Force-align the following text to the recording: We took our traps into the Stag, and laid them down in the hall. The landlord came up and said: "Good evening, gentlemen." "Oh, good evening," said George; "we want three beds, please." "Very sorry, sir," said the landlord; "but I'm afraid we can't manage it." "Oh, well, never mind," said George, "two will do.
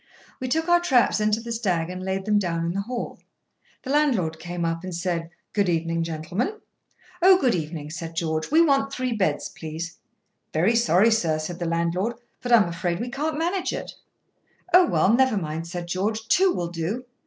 We 0.39 0.47
took 0.47 0.67
our 0.67 0.79
traps 0.79 1.19
into 1.19 1.41
the 1.41 1.51
Stag, 1.51 1.91
and 1.91 2.01
laid 2.01 2.25
them 2.25 2.39
down 2.39 2.65
in 2.65 2.73
the 2.73 2.81
hall. 2.81 3.19
The 3.83 3.91
landlord 3.91 4.39
came 4.39 4.65
up 4.65 4.83
and 4.83 4.95
said: 4.95 5.29
"Good 5.53 5.69
evening, 5.69 6.01
gentlemen." 6.01 6.59
"Oh, 7.21 7.37
good 7.39 7.53
evening," 7.53 7.91
said 7.91 8.15
George; 8.15 8.49
"we 8.49 8.61
want 8.65 8.91
three 8.91 9.11
beds, 9.13 9.47
please." 9.49 9.99
"Very 10.53 10.75
sorry, 10.75 11.11
sir," 11.11 11.37
said 11.37 11.59
the 11.59 11.67
landlord; 11.69 12.15
"but 12.41 12.51
I'm 12.51 12.67
afraid 12.67 12.99
we 12.99 13.11
can't 13.11 13.37
manage 13.37 13.73
it." 13.73 13.93
"Oh, 14.73 14.87
well, 14.87 15.13
never 15.13 15.37
mind," 15.37 15.67
said 15.67 15.85
George, 15.87 16.27
"two 16.29 16.51
will 16.51 16.69
do. 16.69 17.05